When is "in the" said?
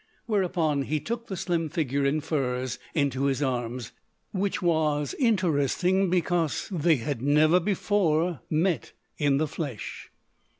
9.19-9.47